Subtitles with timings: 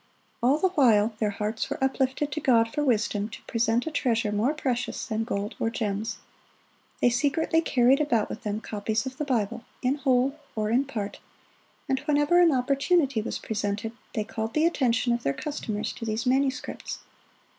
[0.39, 3.91] (101) All the while their hearts were uplifted to God for wisdom to present a
[3.91, 6.17] treasure more precious than gold or gems.
[7.03, 11.19] They secretly carried about with them copies of the Bible, in whole or in part;
[11.87, 16.25] and whenever an opportunity was presented, they called the attention of their customers to these
[16.25, 16.97] manuscripts.